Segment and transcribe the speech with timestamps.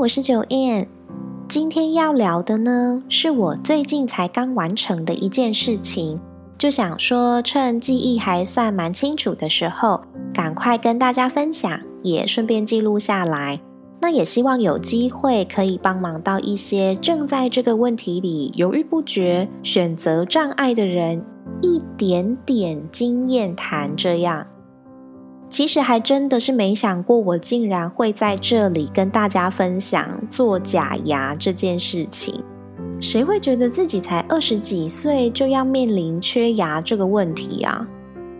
[0.00, 0.88] 我是九燕。
[1.46, 6.18] 今天要聊的呢，是我最近才刚完成的一件事情，
[6.56, 10.00] 就想说趁记忆还算蛮清楚的时候，
[10.32, 13.60] 赶快跟大家分享，也顺便记录下来。
[14.00, 21.22] 那也希望有机会可以帮忙到一些正在这个问题里犹豫不决、选择障碍的人，
[21.60, 24.46] 一点点经验谈这样。
[25.50, 32.42] 其实还真的是没想过，我竟然会在这里跟大家分享做假牙这件事情。
[33.00, 37.84] 谁会觉得自己才二十几岁就要面临缺牙这个问题啊？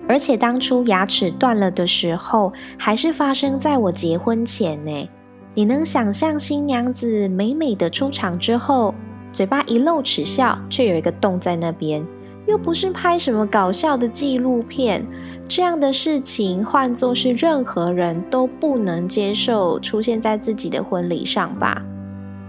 [0.09, 5.09] 而且当初牙齿断了的时候，还是发生在我结婚前呢。
[5.55, 8.95] 你能想象新娘子美美的出场之后，
[9.33, 12.07] 嘴巴一露齿笑，却有一个洞在那边？
[12.51, 15.05] 又不是拍什么搞笑的纪录片，
[15.47, 21.81] 这样的事情换作是任何人都不能接受出现在自己的婚礼上吧？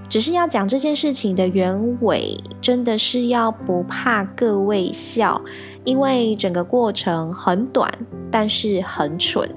[0.10, 5.40] 只是要讲这件事情的原委，真的是要不怕各位笑，
[5.84, 7.88] 因为整个过程很短，
[8.32, 9.48] 但是很蠢。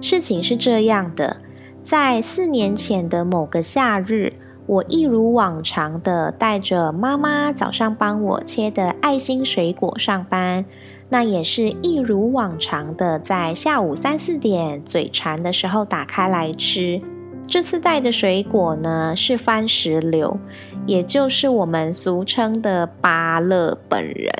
[0.00, 1.36] 事情是这样的，
[1.82, 4.32] 在四年前的某个夏日。
[4.66, 10.64] 我一如往常的带着妈妈早上帮我切的爱心水果上班，
[11.10, 17.00] 那也是一如往常的在下午三四点嘴馋的时候打开来吃。
[17.46, 20.38] 这次带的水果呢是番石榴，
[20.86, 24.32] 也就是我们俗称的芭乐本人。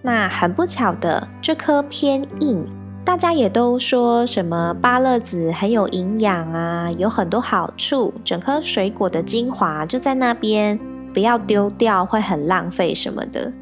[0.00, 2.66] 那很不巧的，这颗偏硬。
[3.04, 10.80] 大家也都说什么芭乐籽很有营养啊，有很多好处，整颗水果的精华就在那边，
[11.12, 13.52] 不要丢掉，会很浪费什么的。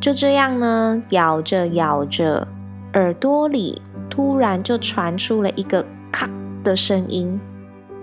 [0.00, 2.46] 就这样呢，咬着咬着，
[2.94, 6.28] 耳朵里突然就传出了一个咔
[6.64, 7.40] 的声音，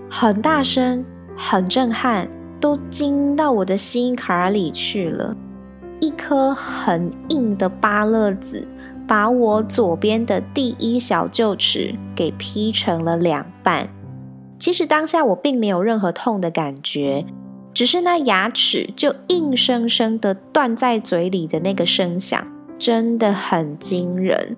[0.08, 1.04] 很大声，
[1.36, 2.26] 很震撼，
[2.58, 5.36] 都惊到我的心坎里去了。
[6.00, 8.66] 一颗很硬的芭乐籽。
[9.10, 13.88] 把我左边的第一小臼齿给劈成了两半。
[14.56, 17.26] 其实当下我并没有任何痛的感觉，
[17.74, 22.46] 只是那牙齿就硬生生的断在嘴里的那个声响，
[22.78, 24.56] 真的很惊人。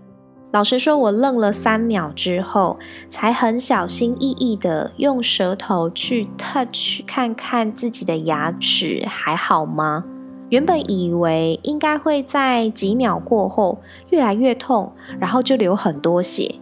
[0.52, 10.04] 老实说，我愣了三秒之后，才很小心翼翼的用舌头去 touch 看看自己的牙齿还好吗？
[10.52, 13.80] 原本以为应该会在几秒过后
[14.10, 16.56] 越来越痛，然后就流很多血。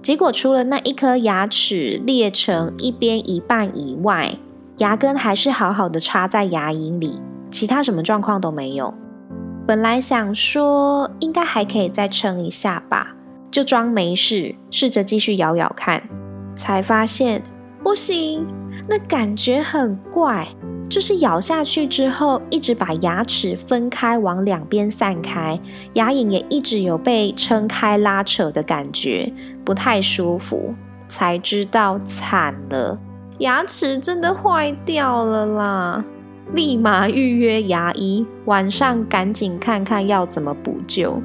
[0.00, 4.36] 结果除了那一颗牙齿裂成一边一半以外，
[4.78, 7.20] 牙根还是好好的插在牙龈里，
[7.50, 8.94] 其他什么状况都没有。
[9.66, 13.16] 本来想说应该还可以再撑一下吧，
[13.50, 16.08] 就装没事，试着继续咬咬看，
[16.54, 17.42] 才发现
[17.82, 18.46] 不行，
[18.88, 20.46] 那感觉很怪。
[20.92, 25.58] 就是咬下去之后，一直把牙齿分开，往两边散开，
[25.94, 29.32] 牙龈也一直有被撑开拉扯的感觉，
[29.64, 30.74] 不太舒服。
[31.08, 32.98] 才知道惨了，
[33.38, 36.04] 牙齿真的坏掉了啦！
[36.52, 41.22] 立马预约牙医，晚上赶紧看看要怎么补救。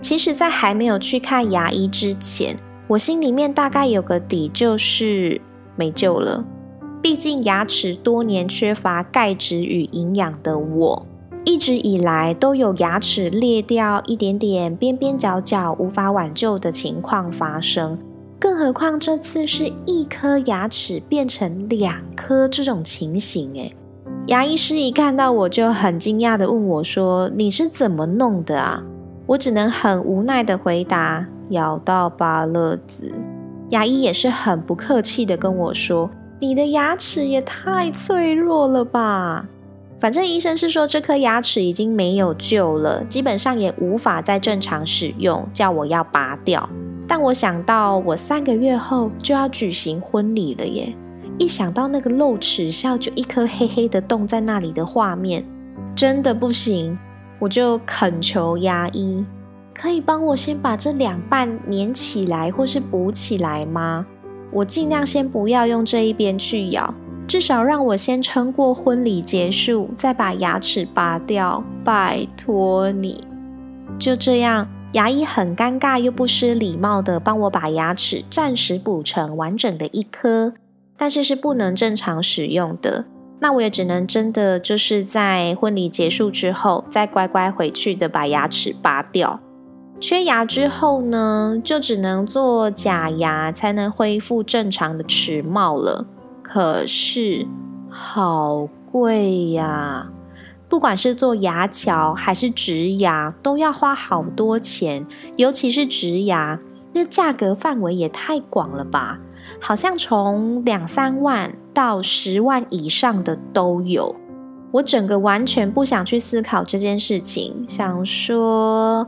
[0.00, 2.54] 其实，在还没有去看牙医之前。
[2.86, 5.40] 我心里面大概有个底，就是
[5.74, 6.44] 没救了。
[7.00, 11.06] 毕竟牙齿多年缺乏钙质与营养的我，
[11.44, 17.98] 一直以来都有牙齿裂掉一点点、边边角角无法挽救的情况发生。
[18.38, 23.74] 更何况这次是一颗牙齿变成两颗这种情形，诶
[24.26, 28.82] 牙医师一看到我就很惊讶的问我说：“你是怎么弄的啊？”
[29.28, 31.26] 我只能很无奈的回答。
[31.50, 33.12] 咬到芭乐籽，
[33.70, 36.10] 牙医也是很不客气的跟我说
[36.40, 39.46] ：“你的牙齿也太脆弱了吧！”
[40.00, 46.68] 反正医生是说这颗牙齿已经没有救了，基本上也无法再正常使用，叫我要拔掉。
[47.06, 50.94] 但我想到我三个月后就要举行婚礼了耶，
[51.38, 55.44] 一想到那个露齿笑就一颗黑黑的洞在那里的画面，
[55.94, 56.98] 真的不行。
[57.38, 59.24] 我就恳求牙医，
[59.74, 64.06] 可以帮我先把这两半粘起来，或是补起来吗？
[64.52, 66.94] 我尽量先不要用这一边去咬，
[67.26, 71.62] 至少让我先撑过婚礼结束，再把牙齿拔掉。
[71.84, 73.26] 拜托你，
[73.98, 74.68] 就这样。
[74.92, 80.54] 牙医很尴尬又不失礼貌的帮我把牙齿暂时补成完整的一颗，
[80.96, 83.06] 但是是不能正常使用的。
[83.40, 89.40] 那我也只能真的就是在婚礼结束之后，再乖乖回去的把牙齿拔掉。
[90.00, 96.06] 缺牙之后呢，就只能做假牙才能恢复正常的齿貌了。
[96.42, 97.46] 可是
[97.88, 100.10] 好贵呀！
[100.68, 105.06] 不管是做牙桥还是植牙，都要花好多钱，
[105.36, 106.58] 尤其是植牙，
[106.92, 109.18] 那价格范围也太广了吧？
[109.60, 114.16] 好像从两三万到十万以上的都有。
[114.72, 119.06] 我整个完全不想去思考这件事情，想说，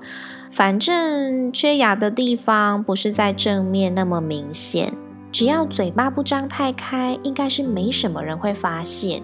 [0.56, 4.90] 反正缺牙的地方不是在正面那么明显，
[5.30, 9.22] 只要嘴巴不张太开，应该是没什么人会发现。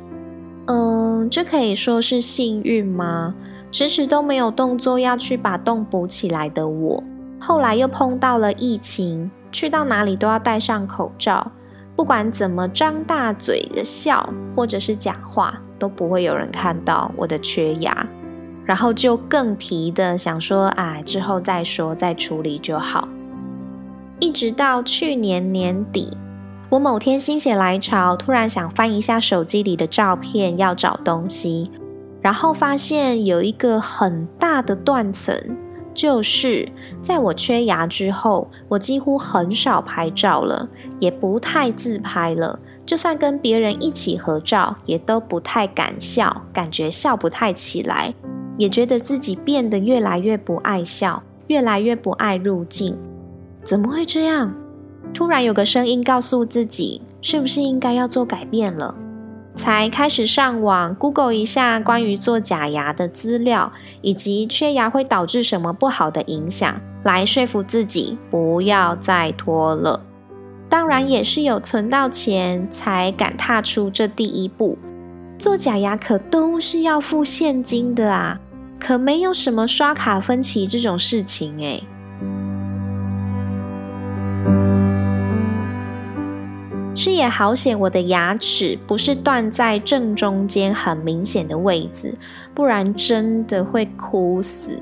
[0.67, 3.35] 嗯，这可以说是幸运吗？
[3.71, 7.03] 迟迟都没有动作要去把洞补起来的我，
[7.41, 11.51] 后来又碰到了疫情，去到哪里都要戴上口罩，
[11.97, 18.07] 不管怎么张大嘴的笑或者是讲话，都不会有人看到我的缺牙，
[18.65, 23.09] 然后就更皮的想说，啊，之后再说，再处理就好。
[24.21, 26.17] 一直到去年年底。
[26.71, 31.71] 我某天心血来潮，突然想翻一下手机里的照片，要找东西，
[32.23, 35.37] 然后发现有一个很大的断层，
[35.93, 36.67] 就是
[37.03, 48.15] 在我缺牙之后，我几乎很少拍照了，也不太自拍了，就算跟别人一起合照，也都不太敢笑，感觉笑不太起来，
[48.57, 52.97] 也觉得自己变得越来越不爱笑，越来越不爱入镜，
[53.65, 54.55] 怎么会这样？
[55.15, 58.95] 突然有个声音告诉自己，是不是应该要做改变了？
[59.55, 63.71] 才开始上网 Google 一下关于做假牙的资料，
[64.01, 70.01] 以及缺牙会导致什么不好的影响，来说服自己不要再拖了。
[70.71, 74.79] 当然也是有存到钱才敢踏出这第一步。
[75.43, 78.39] 做假牙可都是要付现金的啊，
[78.79, 81.83] 可没有什么刷卡分期这种事情诶。
[86.95, 92.15] 是也好险，我的牙齿不是断在正中间很明显的位置，
[92.55, 94.79] 不然真的会哭死。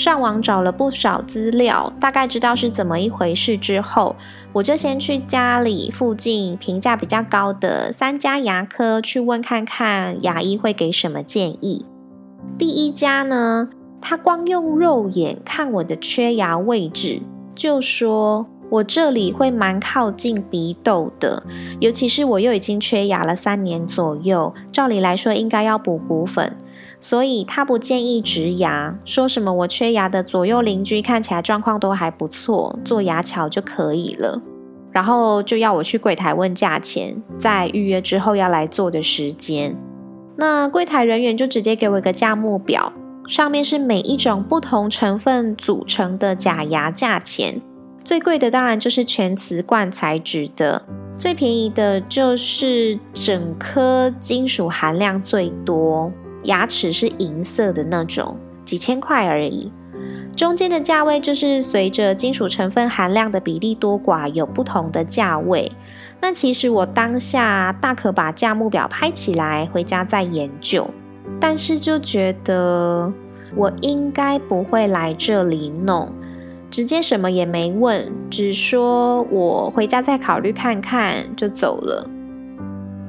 [0.00, 4.16] 上网找了不少资料，大概知道是怎么一回事之后，
[4.54, 11.84] 我就先去家里附近评价比较高的三家牙科去问看看牙医会给什么建议。
[12.56, 13.68] 第一家呢，
[14.00, 17.20] 他光用肉眼看我的缺牙位置，
[17.54, 18.46] 就说。
[18.70, 21.42] 我这里会蛮靠近鼻窦的，
[21.80, 26.56] 尤其是我又已经缺牙了三年左右，照理来说应该要补骨粉，
[27.00, 34.42] 所以他不建议植牙，说什么我缺牙的左右邻居看起来状况都还不错，做牙桥就可以了，
[34.92, 39.74] 然后就要我去柜台问价钱，在预约之后要来做的时间，
[40.36, 42.92] 那柜台人员就直接给我一个价目表，
[43.26, 47.62] 上面是每一种不同成分组成的假牙价钱。
[48.04, 50.82] 最贵的当然就是全瓷冠材质的，
[51.16, 56.10] 最便宜的就是整颗金属含量最多，
[56.44, 59.72] 牙齿是银色的那种，几千块而已。
[60.36, 65.70] 中间的价位就是随着金属成分含量的比例多寡有不同的价位。
[66.22, 70.88] 那其实我当下大可把价目表拍起来回家再研究，
[71.38, 73.12] 但是就觉得
[73.54, 76.10] 我应该不会来这里弄。
[76.70, 82.08] 直接什么也没问，只说我回家再考虑看看就走了。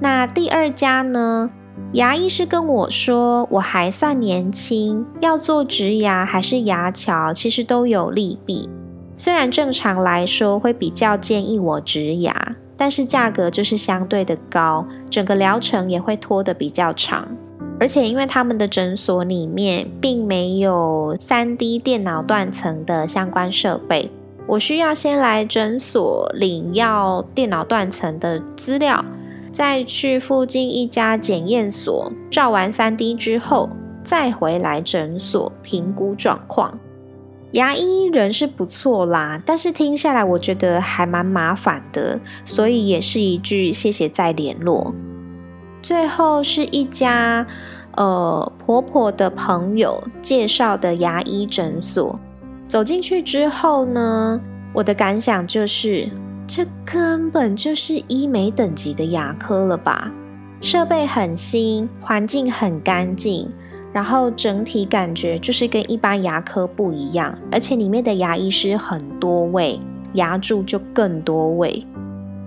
[0.01, 1.51] 那第二家呢？
[1.93, 8.69] 牙医是跟我说我还算年轻，要做植牙还是牙桥，其实都有利弊。
[9.17, 17.27] 虽然正常来说会比较建议我植牙，但是价格就是相对的高，整个疗程也会拖得比较长。
[17.77, 24.09] 而且，因为他们的诊所里面并没有三 D 电脑断层的相关设备，
[24.47, 29.03] 我需要先来诊所领要电脑断层的资料，
[29.51, 33.69] 再去附近一家检验所照完三 D 之后，
[34.03, 36.79] 再回来诊所评估状况。
[37.51, 44.93] 牙医人是不错啦，但是听下来我觉得还蛮麻烦的，所以也是一句谢谢再联络。
[45.81, 47.45] 最后是一家
[47.97, 52.17] 呃婆婆的朋友介绍的牙医诊所，
[52.69, 54.39] 走进去之后呢，
[54.75, 56.09] 我的感想就是，
[56.53, 60.11] 这根本就是医美等级的牙科了吧？
[60.59, 63.49] 设备很新，环境很干净。
[63.93, 69.79] 然后整体感觉就是跟一般牙科不一样，而且里面的牙医师很多位，
[70.15, 71.87] 牙柱就更多位。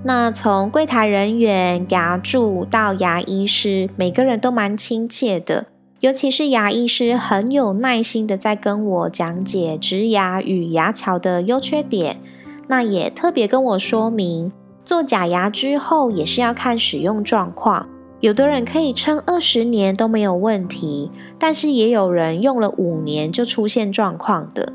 [0.05, 5.65] 那从柜台人员、牙柱到牙医师，每个人都蛮亲切的，
[6.01, 12.19] 尤其是牙医师很有耐心的在跟我讲解植牙与牙桥的优缺点。
[12.67, 14.53] 那也特别跟我说明，
[14.85, 17.89] 做假牙之后也是要看使用状况。
[18.21, 24.73] 有的人可以撑二十年都没有问题，但是也有人用了五年就出现状况的。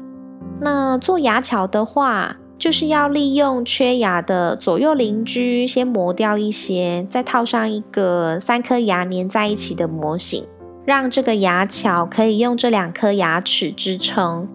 [0.62, 10.46] 那做牙桥的话，就是要利用缺牙的左右邻居先磨掉一些，再套上一个三颗牙粘在一起的模型，
[10.86, 14.48] 让这个牙桥可以用这两颗牙齿支撑。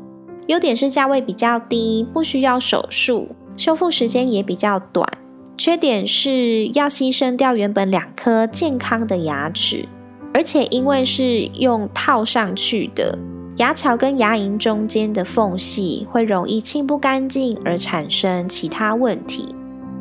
[0.46, 5.08] 优点是价位比较低，不需要手术，修复时间也比较短。
[5.56, 9.88] 缺点是要牺牲掉原本两颗健康的牙齿，
[10.34, 13.16] 而且因为是用套上去的，
[13.56, 19.54] 牙桥跟牙龈中间的缝隙会容易清不干净而产生其他问题，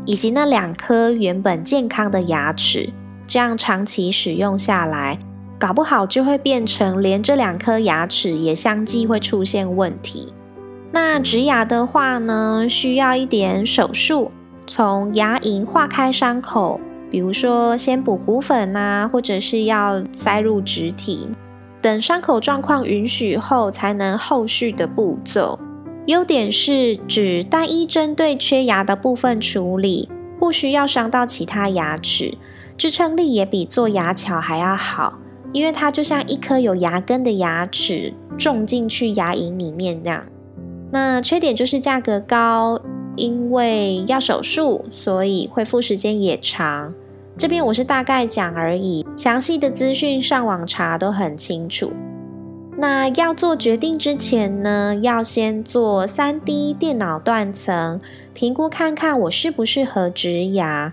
[0.05, 2.89] 以及那两颗原本健康的牙齿，
[3.27, 5.19] 这样长期使用下来，
[5.63, 10.33] 搞不好就会变成连这两颗牙齿也相继会出现问题。
[10.91, 14.29] 那植牙的话呢，需要一点手术。
[14.67, 21.29] 从牙龈化开伤口，比如说先补骨粉呐，或者是要塞入植体，
[21.81, 25.57] 等伤口状况允许后，才能后续的步骤。
[26.07, 32.37] 优点是只单一针对缺牙的部分处理，不需要伤到其他牙齿，
[32.77, 35.19] 支撑力也比做牙桥还要好，
[35.53, 40.25] 因为它就像一颗有牙根的牙齿种进去牙龈里面那样。
[40.91, 42.81] 那缺点就是价格高。
[43.15, 46.95] 因为要手术，所以恢复时间也长。
[47.37, 51.93] 这边我是大概讲而已，详细的资讯上网查都很清楚。
[52.75, 58.01] 那要做决定之前呢，要先做三 D 电脑断层
[58.33, 60.91] 评估，看看我适不适合植牙。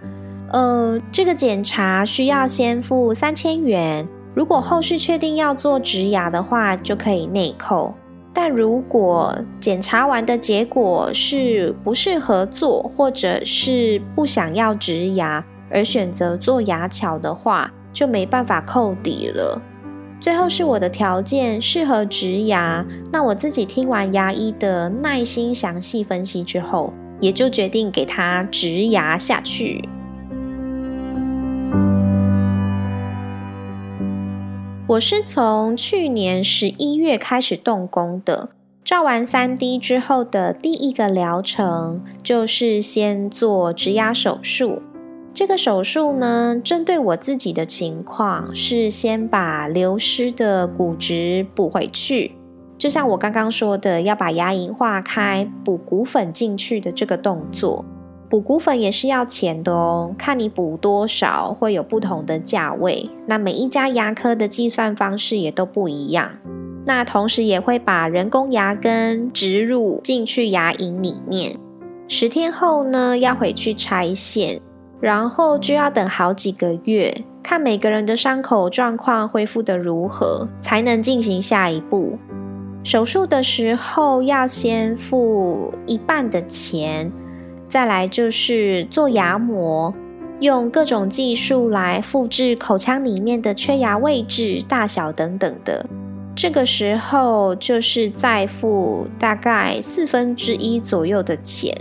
[0.52, 4.06] 呃，这个检查需要先付三千元，
[4.40, 7.92] 如果后续确定要做植牙的话，就可以内扣。
[8.32, 19.61] 但如果检查完的结果是不适合做，或者是不想要植牙而选择做牙桥的话，就没办法扣底了。
[20.18, 22.82] 最后是我的条件适合植牙，
[23.12, 29.87] 那我自己听完牙医的耐心详细分析之后，也就决定给他植牙下去。
[34.90, 38.49] 我是从去年十一月开始动工的，
[38.82, 44.82] 照完三 D 之后的第一个疗程就是先做植牙手术。
[45.32, 52.32] 这个手术呢，针对我自己的情况，是先把流失的骨质补回去，
[52.76, 57.85] 就像我刚刚说的，要把牙龈化开，补骨粉进去的这个动作。
[58.30, 63.10] 补骨粉也是要钱的哦，看你补多少会有不同的价位。
[63.26, 66.30] 那每一家牙科的计算方式也都不一样。
[66.87, 71.56] 那同时也会把人工牙根植入进去牙龈里面。
[72.06, 74.60] 十天后呢，要回去拆线，
[75.00, 82.16] 然后就要等好几个月，看每个人的伤口状况恢复的如何，才能进行下一步。
[82.84, 87.10] 手术的时候要先付一半的钱。
[87.70, 89.94] 再来就是做牙模，
[90.40, 95.86] 用各种技术来复制口腔里面的缺牙位置、大小等等的。
[96.34, 101.72] 这个时候就是再付大概四分之一左右的钱。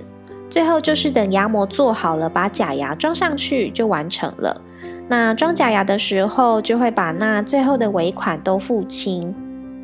[0.47, 4.61] 最后就是等牙模做好了，把假牙装上去就完成了。
[5.07, 9.33] 那装假牙的时候，就会把那最后的尾款都付清。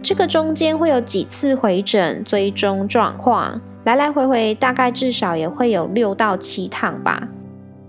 [0.03, 3.59] 这个中间会有几次回诊追踪状况。
[3.85, 7.29] 来来回回大概至少也会有六到七趟吧。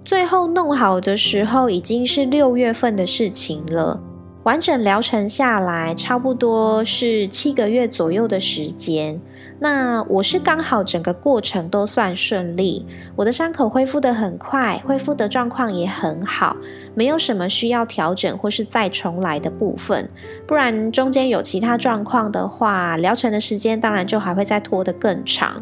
[0.05, 4.00] 最后弄好的时候已经是六月份的事情了。
[4.45, 9.21] 完整疗程下来，差不多是七个月左右的时间。
[9.59, 12.87] 那我是刚好整个过程都算顺利，
[13.17, 16.57] 我的伤口恢复的很快，恢复的状况也很好，
[16.95, 20.09] 没有什么需要调整或是再重来的部分。
[20.47, 25.61] 不然中间有其他状况的话，疗程的时间当然就还会再拖得更长。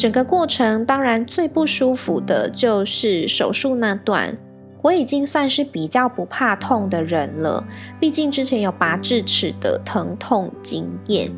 [0.00, 4.34] 整个过程当然最不舒服的就是手术那段。
[4.80, 7.62] 我已经算是比较不怕痛的人了，
[8.00, 11.30] 毕竟之前有拔智齿的疼痛经验。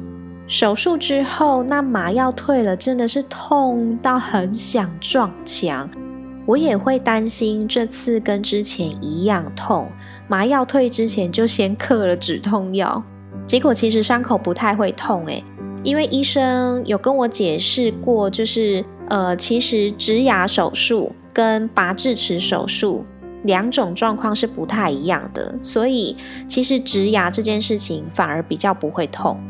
[0.47, 5.91] 手术之后，那麻药退了，真的是痛到很想撞墙。
[6.47, 9.91] 我也会担心这次跟之前一样痛，
[10.29, 13.03] 麻药退之前就先嗑了止痛药，
[13.45, 15.43] 结果其实伤口不太会痛诶，
[15.83, 23.05] 因为医生有跟我解释过，就是呃，其实植牙手术跟拔智齿手术
[23.45, 29.41] 两种状况是不太一样的，所以其实植牙这件事情反而比较不会痛。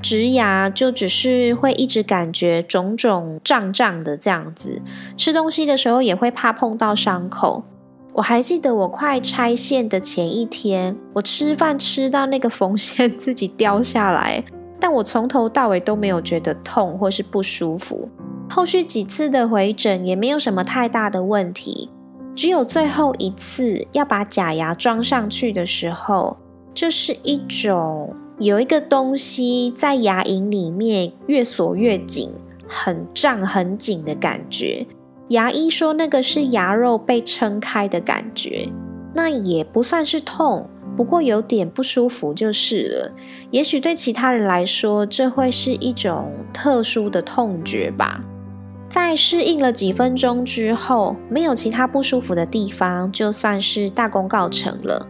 [0.00, 4.80] 植牙就只是会一直感觉肿肿胀胀的这样子，
[5.16, 7.64] 吃东西的时候也会怕碰到伤口。
[8.12, 14.44] 我还记得我快拆线的前一天，我吃饭吃到那个缝线自己掉下来，
[14.80, 18.08] 但我从头到尾都没有觉得痛或是不舒服。
[18.50, 21.90] 后续几次的回诊也没有什么太大的问题，
[22.34, 26.36] 只有最后一次要把假牙装上去的时候，
[26.72, 28.14] 就是一种。
[28.38, 32.30] 有一个东西在牙龈里面越锁越紧，
[32.68, 34.86] 很胀很紧的感觉。
[35.30, 38.68] 牙医说那个是牙肉被撑开的感觉，
[39.12, 43.12] 那也不算是痛，不过有点不舒服就是了。
[43.52, 48.24] 也许对其他人来说，这会是一种特殊的痛觉吧。
[48.88, 55.06] 在适应了几分钟之后，没有其他不舒服的地方，就算是大功告成了。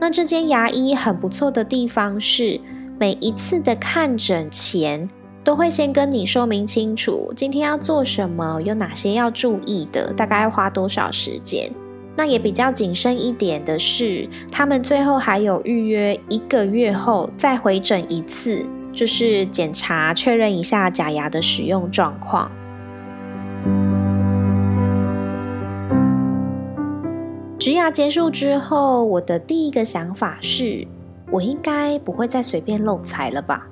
[0.00, 2.60] 那这间牙医很不错的地方是，
[2.98, 5.08] 每一次的看诊前
[5.44, 11.70] 都会先跟你说明清楚今天要做什么，有哪些要注意的，大概要花多少时间。
[12.16, 22.50] 那也比较谨慎一点的是，他们最后还有预约一个月后再回诊一次，就是检查确认一下假牙的使用状况。
[27.58, 30.86] 植牙结束之后，我的第一个想法是，
[31.30, 33.66] 我应该不会再随便漏财了吧？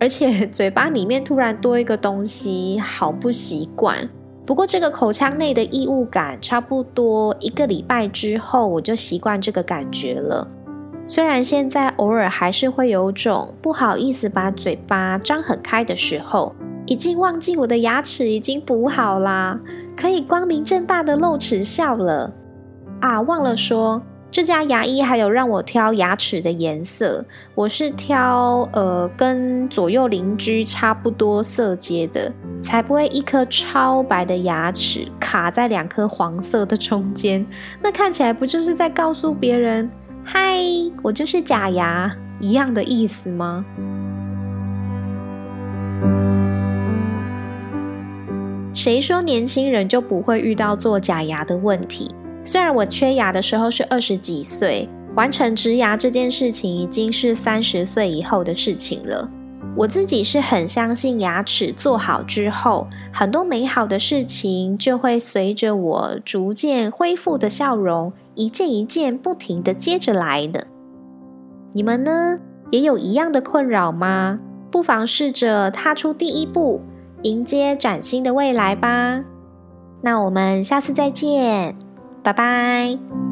[0.00, 4.08] 而且嘴巴里面突然多一个东西，好不习惯。
[4.48, 10.48] 不过这个口腔内的异物感，差不多一个礼拜之后，我就习惯这个感觉了。
[11.06, 16.54] 虽然现在偶尔还是会有种不好意思把嘴巴张很开的时候，
[16.86, 19.60] 已经忘记我的牙齿已经补好啦，
[19.94, 22.32] 可以光明正大的露齿笑了。
[23.00, 37.46] 啊，忘了说，这家牙医还有让我挑牙齿的颜色，我是挑呃跟左右邻居差不多色阶的，才不会一颗超白的牙齿卡在两颗黄色的中间，
[37.80, 39.90] 那看起来不就是在告诉别人，
[40.24, 40.58] 嗨，
[41.02, 43.64] 我就是假牙一样的意思吗？
[48.72, 52.14] 谁说年轻人就不会遇到做假牙的问题？
[52.44, 59.28] 虽然我缺牙的时候是二十几岁，完成植牙这件事情已经是三十岁以后的事情了。
[59.78, 70.66] 我自己是很相信牙齿做好之后，很多美好的事情就会随着我逐渐恢复的笑容，一件一件不停的接着来的。
[71.74, 74.40] 你们呢，也有一样的困扰吗？
[74.68, 76.80] 不妨试着踏出第一步，
[77.22, 79.22] 迎接崭新的未来吧。
[80.02, 81.76] 那我们下次再见。
[82.24, 83.27] 拜拜。